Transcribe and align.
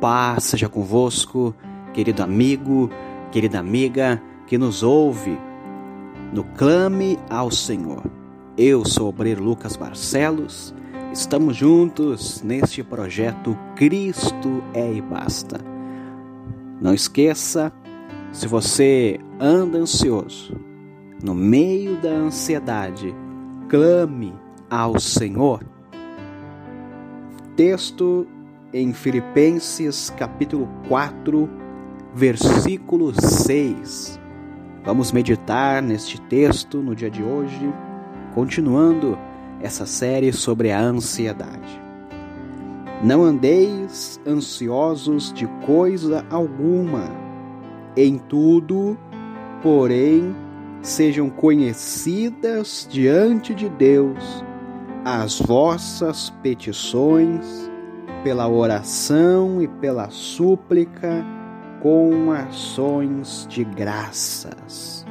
paz 0.00 0.44
seja 0.44 0.68
convosco, 0.68 1.54
querido 1.92 2.22
amigo, 2.22 2.90
querida 3.30 3.58
amiga 3.58 4.22
que 4.46 4.56
nos 4.56 4.82
ouve 4.82 5.38
no 6.32 6.44
Clame 6.44 7.18
ao 7.28 7.50
Senhor. 7.50 8.02
Eu 8.56 8.84
sou 8.84 9.06
o 9.06 9.08
obreiro 9.10 9.42
Lucas 9.42 9.76
Barcelos, 9.76 10.74
estamos 11.12 11.56
juntos 11.56 12.42
neste 12.42 12.82
projeto 12.82 13.56
Cristo 13.76 14.62
é 14.74 14.92
e 14.92 15.00
basta. 15.00 15.60
Não 16.80 16.94
esqueça, 16.94 17.72
se 18.32 18.46
você 18.46 19.18
anda 19.40 19.78
ansioso, 19.78 20.56
no 21.22 21.34
meio 21.34 21.96
da 21.96 22.10
ansiedade, 22.10 23.14
clame 23.68 24.34
ao 24.70 24.98
Senhor. 25.00 25.64
Texto 27.56 28.26
em 28.72 28.92
Filipenses 28.92 30.10
capítulo 30.10 30.68
4, 30.88 31.48
versículo 32.14 33.12
6. 33.18 34.20
Vamos 34.84 35.10
meditar 35.10 35.82
neste 35.82 36.20
texto 36.22 36.78
no 36.78 36.94
dia 36.94 37.10
de 37.10 37.22
hoje, 37.22 37.72
continuando 38.34 39.18
essa 39.60 39.86
série 39.86 40.32
sobre 40.32 40.70
a 40.70 40.80
ansiedade. 40.80 41.80
Não 43.02 43.24
andeis 43.24 44.20
ansiosos 44.26 45.32
de 45.32 45.46
coisa 45.64 46.26
alguma, 46.30 47.10
em 47.96 48.18
tudo, 48.18 48.98
porém, 49.62 50.34
sejam 50.82 51.30
conhecidas 51.30 52.86
diante 52.90 53.54
de 53.54 53.68
Deus 53.68 54.44
as 55.04 55.40
vossas 55.40 56.30
petições 56.42 57.70
pela 58.28 58.46
oração 58.46 59.62
e 59.62 59.66
pela 59.66 60.10
súplica 60.10 61.24
com 61.80 62.30
ações 62.30 63.46
de 63.48 63.64
graças. 63.64 65.02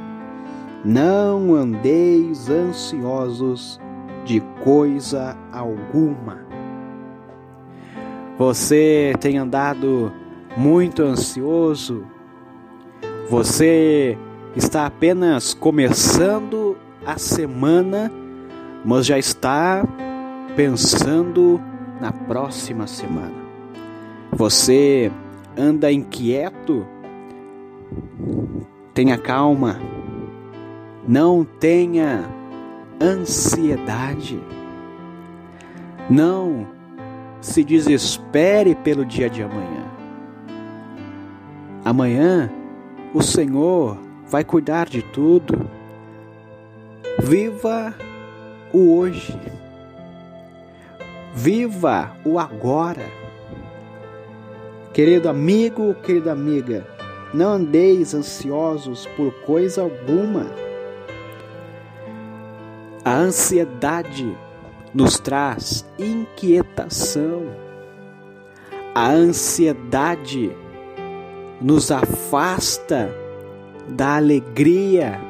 Não 0.86 1.56
andeis 1.56 2.48
ansiosos 2.48 3.80
de 4.24 4.40
coisa 4.64 5.36
alguma. 5.52 6.46
Você 8.38 9.16
tem 9.20 9.40
andado 9.40 10.14
muito 10.56 11.02
ansioso? 11.02 12.06
Você 13.32 14.16
está 14.56 14.86
apenas 14.86 15.56
começando 15.56 16.78
a 17.04 17.18
semana, 17.18 18.12
mas 18.86 19.08
já 19.08 19.18
está 19.18 19.84
pensando 20.56 21.60
na 22.00 22.12
próxima 22.12 22.88
semana. 22.88 23.48
Você 24.32 25.12
anda 25.58 25.92
inquieto? 25.92 26.86
Tenha 28.94 29.18
calma. 29.18 29.80
Não 31.08 31.44
tenha 31.44 32.26
ansiedade. 33.02 34.40
Não 36.10 36.68
se 37.42 37.64
desespere 37.64 38.76
pelo 38.76 39.06
dia 39.06 39.30
de 39.30 39.42
amanhã. 39.42 39.86
Amanhã 41.84 42.52
o 43.14 43.22
Senhor 43.22 43.98
vai 44.28 44.44
cuidar 44.44 44.90
de 44.90 45.02
tudo. 45.02 45.70
Viva 47.20 47.94
o 48.74 48.98
hoje. 48.98 49.40
Viva 51.40 52.18
o 52.26 52.40
agora. 52.40 53.06
Querido 54.92 55.30
amigo, 55.30 55.94
querida 56.02 56.32
amiga, 56.32 56.84
não 57.32 57.50
andeis 57.54 58.16
ansiosos 58.16 59.06
por 59.16 59.32
coisa 59.46 59.84
alguma. 59.84 60.48
A 63.06 63.14
ansiedade 63.14 64.36
nos 64.92 65.20
traz 65.20 65.86
inquietação. 66.00 67.44
A 68.96 69.12
ansiedade 69.12 70.52
nos 71.62 71.92
afasta 71.92 73.14
da 73.88 74.16
alegria 74.16 75.22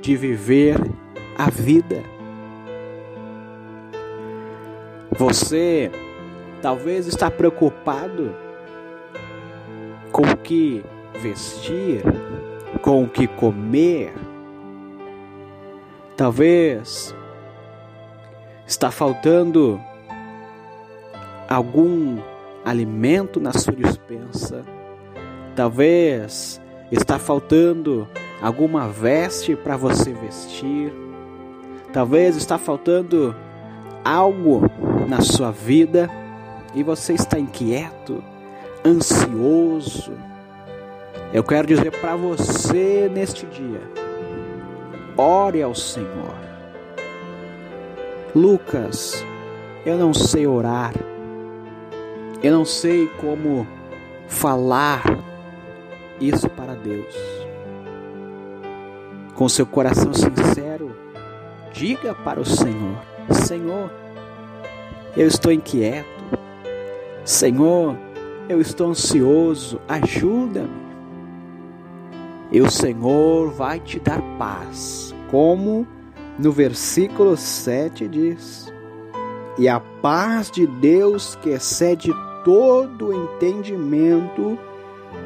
de 0.00 0.14
viver 0.14 0.76
a 1.36 1.50
vida. 1.50 2.19
Você 5.18 5.90
talvez 6.62 7.06
está 7.06 7.30
preocupado 7.30 8.34
com 10.12 10.22
o 10.22 10.36
que 10.36 10.84
vestir, 11.20 12.02
com 12.80 13.04
o 13.04 13.08
que 13.08 13.26
comer. 13.26 14.14
Talvez 16.16 17.14
está 18.66 18.90
faltando 18.90 19.80
algum 21.48 22.18
alimento 22.64 23.40
na 23.40 23.52
sua 23.52 23.74
dispensa. 23.74 24.64
Talvez 25.56 26.60
está 26.90 27.18
faltando 27.18 28.06
alguma 28.40 28.88
veste 28.88 29.56
para 29.56 29.76
você 29.76 30.12
vestir. 30.12 30.92
Talvez 31.92 32.36
está 32.36 32.56
faltando 32.56 33.34
algo 34.04 34.62
na 35.08 35.20
sua 35.20 35.50
vida 35.50 36.08
e 36.74 36.82
você 36.82 37.14
está 37.14 37.38
inquieto, 37.38 38.22
ansioso, 38.84 40.12
eu 41.32 41.44
quero 41.44 41.66
dizer 41.66 41.92
para 42.00 42.16
você 42.16 43.08
neste 43.12 43.46
dia: 43.46 43.80
ore 45.16 45.62
ao 45.62 45.74
Senhor. 45.74 46.34
Lucas, 48.34 49.24
eu 49.86 49.96
não 49.96 50.12
sei 50.12 50.46
orar, 50.46 50.92
eu 52.42 52.52
não 52.52 52.64
sei 52.64 53.06
como 53.20 53.66
falar 54.26 55.02
isso 56.20 56.48
para 56.50 56.74
Deus. 56.74 57.14
Com 59.34 59.48
seu 59.48 59.66
coração 59.66 60.12
sincero, 60.12 60.96
diga 61.72 62.12
para 62.12 62.40
o 62.40 62.44
Senhor: 62.44 62.98
Senhor, 63.30 63.90
eu 65.16 65.26
estou 65.26 65.52
inquieto. 65.52 66.08
Senhor, 67.24 67.96
eu 68.48 68.60
estou 68.60 68.90
ansioso, 68.90 69.80
ajuda-me. 69.88 70.80
E 72.52 72.60
o 72.60 72.70
Senhor 72.70 73.50
vai 73.50 73.78
te 73.78 74.00
dar 74.00 74.20
paz, 74.36 75.14
como 75.30 75.86
no 76.38 76.50
versículo 76.50 77.36
7 77.36 78.08
diz: 78.08 78.72
E 79.56 79.68
a 79.68 79.78
paz 79.78 80.50
de 80.50 80.66
Deus, 80.66 81.36
que 81.36 81.50
excede 81.50 82.12
todo 82.44 83.12
entendimento, 83.12 84.58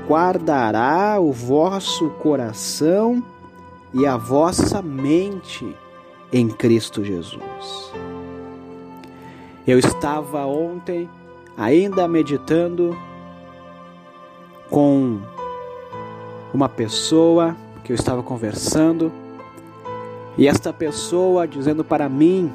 guardará 0.06 1.18
o 1.20 1.32
vosso 1.32 2.10
coração 2.10 3.24
e 3.92 4.04
a 4.06 4.16
vossa 4.16 4.82
mente 4.82 5.74
em 6.32 6.48
Cristo 6.48 7.04
Jesus. 7.04 7.92
Eu 9.66 9.78
estava 9.78 10.44
ontem 10.44 11.08
ainda 11.56 12.06
meditando 12.06 12.94
com 14.68 15.20
uma 16.52 16.68
pessoa 16.68 17.56
que 17.82 17.90
eu 17.90 17.94
estava 17.94 18.22
conversando 18.22 19.10
e 20.36 20.46
esta 20.46 20.72
pessoa 20.72 21.48
dizendo 21.48 21.82
para 21.82 22.08
mim 22.10 22.52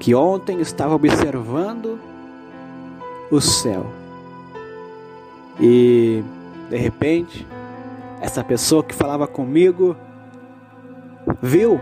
que 0.00 0.14
ontem 0.14 0.60
estava 0.60 0.94
observando 0.94 1.98
o 3.30 3.40
céu. 3.40 3.86
E 5.60 6.24
de 6.68 6.76
repente 6.76 7.46
essa 8.20 8.42
pessoa 8.42 8.82
que 8.82 8.94
falava 8.94 9.28
comigo 9.28 9.96
viu 11.40 11.80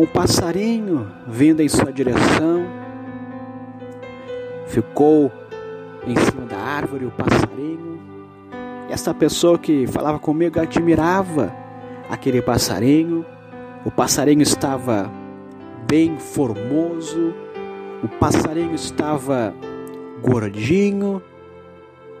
um 0.00 0.06
passarinho 0.06 1.12
vindo 1.26 1.60
em 1.60 1.68
sua 1.68 1.92
direção, 1.92 2.64
ficou 4.66 5.30
em 6.06 6.16
cima 6.16 6.46
da 6.46 6.56
árvore 6.56 7.04
o 7.04 7.10
passarinho. 7.10 8.00
Essa 8.88 9.12
pessoa 9.12 9.58
que 9.58 9.86
falava 9.86 10.18
comigo 10.18 10.58
admirava 10.58 11.54
aquele 12.08 12.40
passarinho. 12.40 13.26
O 13.84 13.90
passarinho 13.90 14.40
estava 14.40 15.10
bem 15.86 16.18
formoso, 16.18 17.34
o 18.02 18.08
passarinho 18.08 18.74
estava 18.74 19.52
gordinho, 20.22 21.22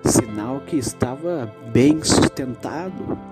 sinal 0.04 0.60
que 0.66 0.76
estava 0.76 1.50
bem 1.72 2.02
sustentado. 2.04 3.29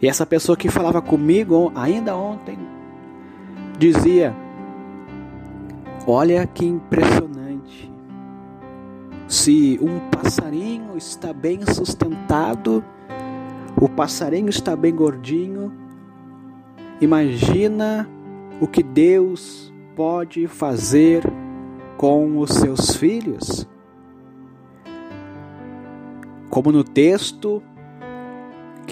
E 0.00 0.08
essa 0.08 0.26
pessoa 0.26 0.56
que 0.56 0.68
falava 0.68 1.00
comigo 1.00 1.70
ainda 1.74 2.16
ontem 2.16 2.58
dizia: 3.78 4.34
Olha 6.06 6.46
que 6.46 6.64
impressionante. 6.64 7.90
Se 9.28 9.78
um 9.80 9.98
passarinho 10.10 10.96
está 10.96 11.32
bem 11.32 11.60
sustentado, 11.66 12.84
o 13.80 13.88
passarinho 13.88 14.48
está 14.48 14.76
bem 14.76 14.94
gordinho, 14.94 15.72
imagina 17.00 18.08
o 18.60 18.66
que 18.66 18.82
Deus 18.82 19.72
pode 19.96 20.46
fazer 20.46 21.24
com 21.96 22.38
os 22.38 22.50
seus 22.50 22.94
filhos. 22.96 23.66
Como 26.50 26.70
no 26.70 26.84
texto 26.84 27.62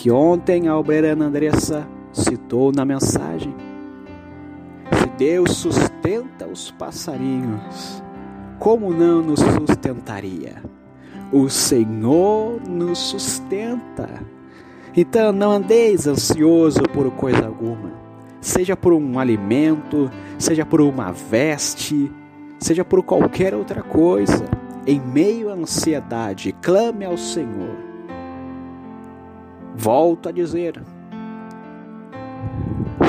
que 0.01 0.11
ontem 0.11 0.67
a 0.67 0.79
obreira 0.79 1.13
Andressa 1.13 1.87
citou 2.11 2.73
na 2.73 2.87
mensagem. 2.87 3.55
Se 4.95 5.07
Deus 5.19 5.59
sustenta 5.59 6.47
os 6.47 6.71
passarinhos, 6.71 8.03
como 8.59 8.95
não 8.95 9.21
nos 9.21 9.41
sustentaria? 9.41 10.63
O 11.31 11.51
Senhor 11.51 12.63
nos 12.67 12.99
sustenta. 12.99 14.09
Então 14.97 15.33
não 15.33 15.51
andeis 15.53 16.07
ansioso 16.07 16.81
por 16.95 17.11
coisa 17.11 17.45
alguma, 17.45 17.93
seja 18.41 18.75
por 18.75 18.95
um 18.95 19.19
alimento, 19.19 20.11
seja 20.39 20.65
por 20.65 20.81
uma 20.81 21.13
veste, 21.13 22.11
seja 22.59 22.87
por 22.87 23.03
qualquer 23.03 23.55
outra 23.55 23.83
coisa. 23.83 24.47
Em 24.87 24.99
meio 24.99 25.51
à 25.51 25.53
ansiedade, 25.53 26.57
clame 26.63 27.05
ao 27.05 27.19
Senhor. 27.19 27.90
Volto 29.77 30.29
a 30.29 30.33
dizer, 30.33 30.83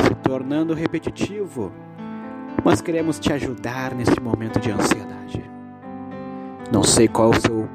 se 0.06 0.16
tornando 0.24 0.74
repetitivo, 0.74 1.72
mas 2.64 2.82
queremos 2.82 3.20
te 3.20 3.34
ajudar 3.34 3.94
neste 3.94 4.20
momento 4.20 4.60
de 4.60 4.72
ansiedade. 4.72 5.50
Não 6.72 6.84
sei 6.84 7.08
qual 7.08 7.34
é 7.34 7.38
o 7.38 7.42
seu 7.42 7.70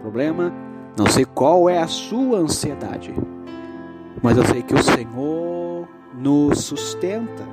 problema, 0.00 0.52
não 0.98 1.06
sei 1.06 1.24
qual 1.24 1.68
é 1.68 1.78
a 1.78 1.86
sua 1.86 2.38
ansiedade, 2.38 3.14
mas 4.22 4.36
eu 4.36 4.44
sei 4.44 4.62
que 4.62 4.74
o 4.74 4.82
Senhor 4.82 5.88
nos 6.14 6.64
sustenta. 6.64 7.46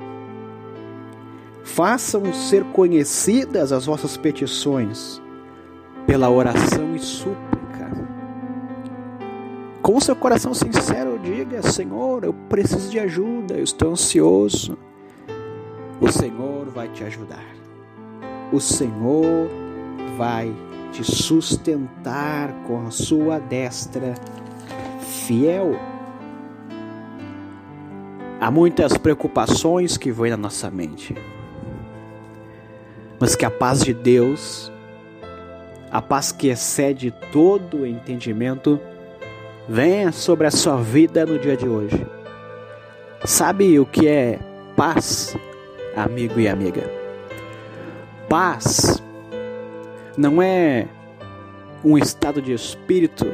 Façam 1.62 2.32
ser 2.32 2.64
conhecidas 2.64 3.72
as 3.72 3.86
vossas 3.86 4.16
petições 4.16 5.22
pela 6.06 6.28
oração 6.28 6.96
e 6.96 6.98
súplica. 6.98 7.49
Com 9.82 9.98
seu 9.98 10.14
coração 10.14 10.52
sincero, 10.52 11.18
diga: 11.18 11.62
Senhor, 11.62 12.24
eu 12.24 12.34
preciso 12.34 12.90
de 12.90 12.98
ajuda, 12.98 13.54
eu 13.54 13.64
estou 13.64 13.92
ansioso. 13.92 14.76
O 16.00 16.10
Senhor 16.10 16.66
vai 16.66 16.88
te 16.88 17.02
ajudar. 17.04 17.44
O 18.52 18.60
Senhor 18.60 19.48
vai 20.16 20.52
te 20.92 21.04
sustentar 21.04 22.52
com 22.66 22.86
a 22.86 22.90
sua 22.90 23.38
destra 23.38 24.14
fiel. 25.00 25.72
Há 28.40 28.50
muitas 28.50 28.96
preocupações 28.96 29.96
que 29.96 30.10
vêm 30.10 30.30
na 30.30 30.36
nossa 30.36 30.70
mente, 30.70 31.14
mas 33.18 33.36
que 33.36 33.44
a 33.44 33.50
paz 33.50 33.82
de 33.82 33.92
Deus, 33.92 34.72
a 35.90 36.00
paz 36.00 36.32
que 36.32 36.48
excede 36.48 37.10
todo 37.30 37.86
entendimento, 37.86 38.80
venha 39.70 40.10
sobre 40.10 40.48
a 40.48 40.50
sua 40.50 40.78
vida 40.78 41.24
no 41.24 41.38
dia 41.38 41.56
de 41.56 41.68
hoje. 41.68 42.04
Sabe 43.24 43.78
o 43.78 43.86
que 43.86 44.08
é 44.08 44.40
paz, 44.76 45.36
amigo 45.94 46.40
e 46.40 46.48
amiga? 46.48 46.90
Paz 48.28 49.00
não 50.18 50.42
é 50.42 50.88
um 51.84 51.96
estado 51.96 52.42
de 52.42 52.52
espírito 52.52 53.26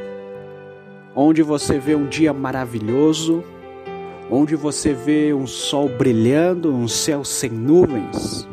onde 1.15 1.41
você 1.41 1.79
vê 1.79 1.95
um 1.95 2.05
dia 2.05 2.31
maravilhoso, 2.31 3.43
onde 4.29 4.55
você 4.55 4.93
vê 4.93 5.33
um 5.33 5.47
sol 5.47 5.89
brilhando, 5.89 6.71
um 6.71 6.87
céu 6.87 7.23
sem 7.23 7.49
nuvens, 7.49 8.47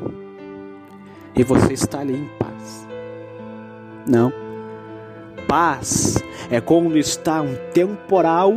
e 1.36 1.44
você 1.44 1.74
está 1.74 2.00
ali 2.00 2.14
em 2.14 2.28
paz. 2.38 2.88
Não. 4.06 4.32
Paz 5.46 6.24
é 6.50 6.60
quando 6.60 6.96
está 6.96 7.40
um 7.42 7.54
temporal, 7.72 8.54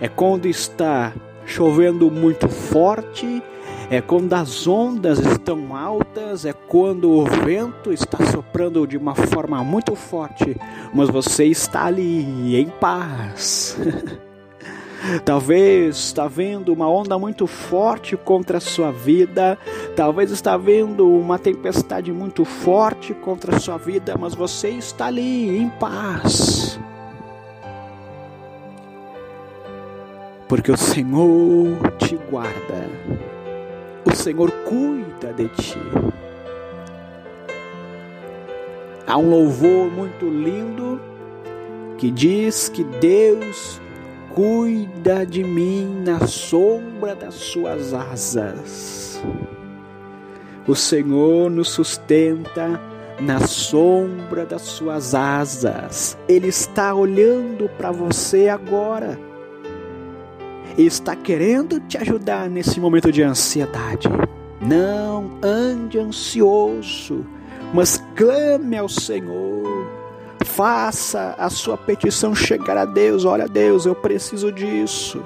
é 0.00 0.08
quando 0.08 0.46
está 0.46 1.12
chovendo 1.44 2.10
muito 2.10 2.48
forte, 2.48 3.42
é 3.90 4.00
quando 4.00 4.32
as 4.32 4.66
ondas 4.66 5.18
estão 5.18 5.76
altas, 5.76 6.44
é 6.44 6.52
quando 6.52 7.10
o 7.10 7.24
vento 7.24 7.92
está 7.92 8.24
soprando 8.26 8.86
de 8.86 8.96
uma 8.96 9.14
forma 9.14 9.62
muito 9.62 9.94
forte, 9.94 10.56
mas 10.94 11.10
você 11.10 11.44
está 11.44 11.84
ali 11.84 12.56
em 12.56 12.68
paz. 12.68 13.76
Talvez 15.24 15.96
está 15.96 16.28
vendo 16.28 16.72
uma 16.72 16.88
onda 16.88 17.18
muito 17.18 17.46
forte 17.46 18.16
contra 18.16 18.58
a 18.58 18.60
sua 18.60 18.92
vida, 18.92 19.58
talvez 19.96 20.30
está 20.30 20.56
vendo 20.56 21.08
uma 21.08 21.38
tempestade 21.38 22.12
muito 22.12 22.44
forte 22.44 23.12
contra 23.14 23.56
a 23.56 23.60
sua 23.60 23.76
vida, 23.76 24.16
mas 24.18 24.34
você 24.34 24.70
está 24.70 25.06
ali 25.06 25.56
em 25.58 25.68
paz. 25.68 26.78
Porque 30.48 30.70
o 30.70 30.76
Senhor 30.76 31.92
te 31.98 32.16
guarda. 32.30 32.88
O 34.04 34.14
Senhor 34.14 34.50
cuida 34.50 35.32
de 35.32 35.48
ti. 35.48 35.78
Há 39.06 39.16
um 39.16 39.30
louvor 39.30 39.90
muito 39.90 40.26
lindo 40.26 41.00
que 41.98 42.10
diz 42.10 42.68
que 42.68 42.84
Deus 42.84 43.80
cuida 44.34 45.24
de 45.24 45.44
mim 45.44 46.02
na 46.04 46.26
sombra 46.26 47.14
das 47.14 47.34
suas 47.34 47.92
asas. 47.94 49.22
O 50.66 50.74
Senhor 50.76 51.50
nos 51.50 51.70
sustenta 51.70 52.80
na 53.20 53.40
sombra 53.40 54.44
das 54.46 54.62
suas 54.62 55.14
asas. 55.14 56.16
Ele 56.28 56.48
está 56.48 56.94
olhando 56.94 57.68
para 57.76 57.90
você 57.90 58.48
agora. 58.48 59.18
E 60.76 60.86
está 60.86 61.14
querendo 61.16 61.80
te 61.80 61.98
ajudar 61.98 62.48
nesse 62.48 62.80
momento 62.80 63.10
de 63.10 63.22
ansiedade. 63.22 64.08
Não 64.60 65.32
ande 65.42 65.98
ansioso, 65.98 67.26
mas 67.74 68.02
clame 68.14 68.76
ao 68.76 68.88
Senhor 68.88 69.71
Faça 70.54 71.34
a 71.38 71.48
sua 71.48 71.78
petição 71.78 72.34
chegar 72.34 72.76
a 72.76 72.84
Deus. 72.84 73.24
Olha, 73.24 73.48
Deus, 73.48 73.86
eu 73.86 73.94
preciso 73.94 74.52
disso. 74.52 75.22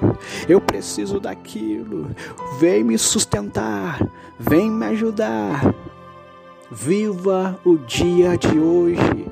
Eu 0.47 0.61
preciso 0.61 1.19
daquilo. 1.19 2.09
Vem 2.59 2.81
me 2.81 2.97
sustentar. 2.97 3.99
Vem 4.39 4.71
me 4.71 4.85
ajudar. 4.85 5.75
Viva 6.71 7.59
o 7.65 7.77
dia 7.77 8.37
de 8.37 8.57
hoje. 8.57 9.27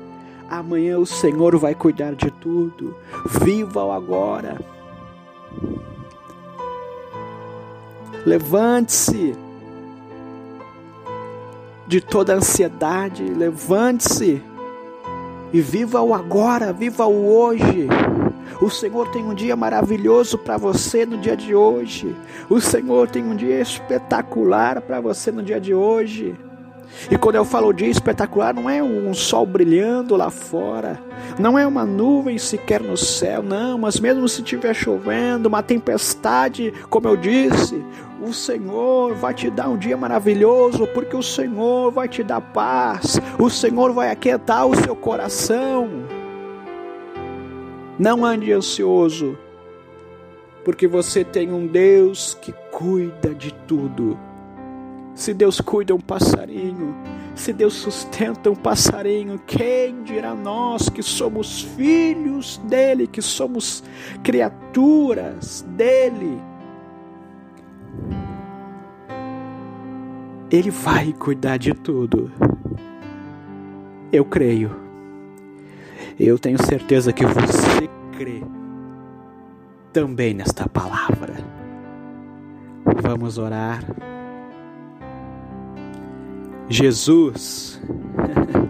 Amanhã 0.50 0.98
o 0.98 1.06
Senhor 1.06 1.56
vai 1.56 1.74
cuidar 1.74 2.14
de 2.14 2.30
tudo. 2.30 2.94
Viva 3.40 3.82
o 3.82 3.90
agora. 3.90 4.60
Levante-se 8.26 9.34
de 11.86 12.02
toda 12.02 12.34
ansiedade. 12.34 13.24
Levante-se 13.24 14.42
e 15.52 15.60
viva 15.60 16.00
o 16.02 16.14
agora, 16.14 16.72
viva 16.72 17.06
o 17.06 17.34
hoje. 17.34 17.88
O 18.60 18.70
Senhor 18.70 19.08
tem 19.10 19.24
um 19.24 19.34
dia 19.34 19.54
maravilhoso 19.54 20.38
para 20.38 20.56
você 20.56 21.04
no 21.04 21.18
dia 21.18 21.36
de 21.36 21.54
hoje. 21.54 22.14
O 22.48 22.60
Senhor 22.60 23.08
tem 23.08 23.24
um 23.24 23.36
dia 23.36 23.60
espetacular 23.60 24.80
para 24.80 25.00
você 25.00 25.30
no 25.30 25.42
dia 25.42 25.60
de 25.60 25.74
hoje. 25.74 26.34
E 27.10 27.16
quando 27.16 27.36
eu 27.36 27.44
falo 27.44 27.72
dia 27.72 27.88
espetacular, 27.88 28.54
não 28.54 28.68
é 28.68 28.82
um 28.82 29.12
sol 29.14 29.46
brilhando 29.46 30.16
lá 30.16 30.30
fora, 30.30 31.00
não 31.38 31.58
é 31.58 31.66
uma 31.66 31.84
nuvem 31.84 32.38
sequer 32.38 32.80
no 32.80 32.96
céu, 32.96 33.42
não, 33.42 33.78
mas 33.78 34.00
mesmo 34.00 34.28
se 34.28 34.40
estiver 34.40 34.74
chovendo, 34.74 35.48
uma 35.48 35.62
tempestade, 35.62 36.72
como 36.88 37.06
eu 37.08 37.16
disse, 37.16 37.84
o 38.20 38.32
Senhor 38.32 39.14
vai 39.14 39.34
te 39.34 39.50
dar 39.50 39.68
um 39.68 39.76
dia 39.76 39.96
maravilhoso, 39.96 40.86
porque 40.88 41.16
o 41.16 41.22
Senhor 41.22 41.92
vai 41.92 42.08
te 42.08 42.22
dar 42.22 42.40
paz, 42.40 43.20
o 43.38 43.50
Senhor 43.50 43.92
vai 43.92 44.10
aquietar 44.10 44.66
o 44.66 44.74
seu 44.74 44.96
coração. 44.96 45.88
Não 47.98 48.24
ande 48.24 48.52
ansioso, 48.52 49.38
porque 50.64 50.86
você 50.86 51.24
tem 51.24 51.52
um 51.52 51.66
Deus 51.66 52.36
que 52.40 52.52
cuida 52.72 53.34
de 53.34 53.52
tudo. 53.66 54.18
Se 55.16 55.32
Deus 55.32 55.62
cuida 55.62 55.94
um 55.94 56.00
passarinho, 56.00 56.94
se 57.34 57.50
Deus 57.50 57.72
sustenta 57.72 58.50
um 58.50 58.54
passarinho, 58.54 59.40
quem 59.46 60.02
dirá 60.02 60.34
nós 60.34 60.90
que 60.90 61.02
somos 61.02 61.62
filhos 61.62 62.58
dele, 62.64 63.06
que 63.06 63.22
somos 63.22 63.82
criaturas 64.22 65.64
dele? 65.70 66.38
Ele 70.50 70.70
vai 70.70 71.14
cuidar 71.14 71.56
de 71.56 71.72
tudo. 71.72 72.30
Eu 74.12 74.26
creio. 74.26 74.70
Eu 76.20 76.38
tenho 76.38 76.62
certeza 76.62 77.10
que 77.10 77.24
você 77.24 77.88
crê 78.18 78.42
também 79.94 80.34
nesta 80.34 80.68
palavra. 80.68 81.34
Vamos 83.02 83.38
orar. 83.38 83.82
Jesus, 86.68 87.80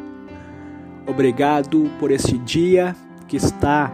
obrigado 1.07 1.91
por 1.99 2.11
este 2.11 2.37
dia 2.39 2.95
que 3.27 3.37
está 3.37 3.91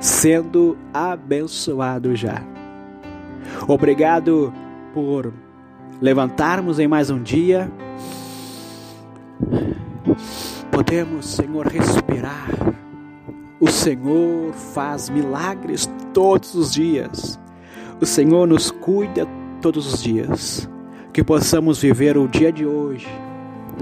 sendo 0.00 0.76
abençoado 0.92 2.14
já. 2.16 2.42
Obrigado 3.68 4.52
por 4.92 5.32
levantarmos 6.00 6.78
em 6.78 6.88
mais 6.88 7.08
um 7.08 7.22
dia. 7.22 7.70
Podemos, 10.70 11.26
Senhor, 11.26 11.66
respirar. 11.66 12.48
O 13.60 13.68
Senhor 13.70 14.52
faz 14.52 15.08
milagres 15.08 15.90
todos 16.12 16.54
os 16.54 16.72
dias. 16.72 17.38
O 18.00 18.04
Senhor 18.04 18.46
nos 18.46 18.70
cuida 18.70 19.26
todos 19.62 19.92
os 19.94 20.02
dias. 20.02 20.68
Que 21.16 21.24
possamos 21.24 21.80
viver 21.80 22.18
o 22.18 22.28
dia 22.28 22.52
de 22.52 22.66
hoje 22.66 23.08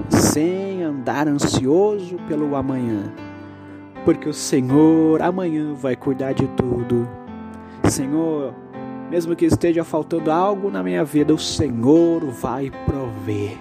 sem 0.09 0.81
andar 0.81 1.27
ansioso 1.27 2.15
pelo 2.29 2.55
amanhã, 2.55 3.11
porque 4.05 4.29
o 4.29 4.33
Senhor 4.33 5.21
amanhã 5.21 5.73
vai 5.73 5.97
cuidar 5.97 6.31
de 6.31 6.47
tudo. 6.55 7.05
Senhor, 7.89 8.53
mesmo 9.11 9.35
que 9.35 9.43
esteja 9.43 9.83
faltando 9.83 10.31
algo 10.31 10.71
na 10.71 10.81
minha 10.81 11.03
vida, 11.03 11.33
o 11.33 11.37
Senhor 11.37 12.23
vai 12.23 12.71
prover. 12.85 13.57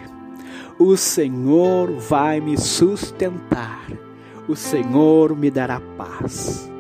O 0.79 0.97
Senhor 0.97 1.91
vai 1.95 2.41
me 2.41 2.57
sustentar. 2.57 3.89
O 4.47 4.55
Senhor 4.55 5.37
me 5.37 5.51
dará 5.51 5.81
paz. 5.97 6.71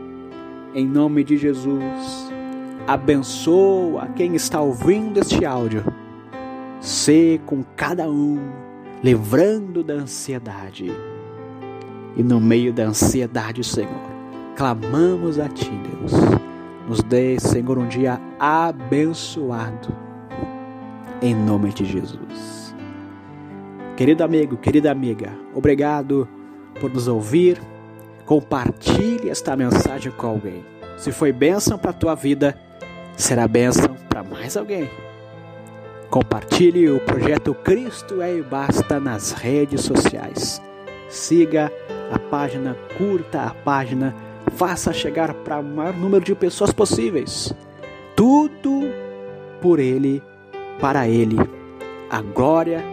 Em 0.73 0.87
nome 0.87 1.25
de 1.25 1.39
Jesus, 1.39 2.33
abençoa 2.87 4.07
quem 4.15 4.37
está 4.37 4.61
ouvindo 4.61 5.19
este 5.19 5.45
áudio. 5.45 6.04
Sê 6.85 7.41
com 7.47 7.65
cada 7.75 8.09
um, 8.09 8.39
livrando 9.03 9.83
da 9.83 9.95
ansiedade. 9.95 10.93
E 12.17 12.23
no 12.23 12.41
meio 12.41 12.73
da 12.73 12.85
ansiedade, 12.85 13.65
Senhor, 13.65 13.91
clamamos 14.55 15.39
a 15.39 15.49
Ti, 15.49 15.71
Deus 15.71 16.13
nos 16.87 17.03
dê, 17.03 17.39
Senhor, 17.41 17.79
um 17.79 17.89
dia 17.89 18.21
abençoado. 18.39 19.89
Em 21.23 21.35
nome 21.35 21.73
de 21.73 21.85
Jesus. 21.85 22.75
Querido 23.97 24.23
amigo, 24.23 24.57
querida 24.57 24.91
amiga, 24.91 25.33
obrigado 25.55 26.29
por 26.81 26.93
nos 26.93 27.09
ouvir. 27.09 27.61
Compartilhe 28.27 29.31
esta 29.31 29.57
mensagem 29.57 30.13
com 30.13 30.27
alguém. 30.27 30.65
Se 30.99 31.13
foi 31.13 31.33
bênção 31.33 31.79
para 31.79 31.91
a 31.91 31.95
tua 31.95 32.15
vida, 32.15 32.59
será 33.17 33.47
bênção 33.47 33.97
para 34.09 34.23
mais 34.23 34.57
alguém. 34.57 34.89
Compartilhe 36.15 36.89
o 36.89 37.01
projeto 37.01 37.53
Cristo 37.53 38.23
é 38.23 38.37
e 38.37 38.41
Basta 38.41 39.01
nas 39.01 39.33
redes 39.33 39.81
sociais. 39.81 40.63
Siga 41.09 41.73
a 42.13 42.17
página, 42.21 42.77
curta 42.97 43.43
a 43.43 43.51
página 43.51 44.15
faça 44.53 44.93
chegar 44.93 45.35
para 45.35 45.59
o 45.59 45.65
maior 45.65 45.93
número 45.93 46.25
de 46.25 46.33
pessoas 46.37 46.71
possíveis. 46.71 47.53
Tudo 48.15 48.83
por 49.61 49.81
Ele, 49.81 50.23
para 50.81 51.09
Ele. 51.09 51.37
A 52.09 52.23
glória 52.23 52.85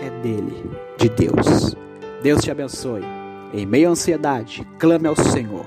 é 0.00 0.10
dele, 0.20 0.68
de 0.98 1.08
Deus. 1.10 1.76
Deus 2.20 2.42
te 2.42 2.50
abençoe. 2.50 3.04
Em 3.52 3.64
meio 3.64 3.90
à 3.90 3.92
ansiedade, 3.92 4.66
clame 4.80 5.06
ao 5.06 5.14
Senhor. 5.14 5.66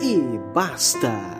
e 0.00 0.38
basta. 0.54 1.39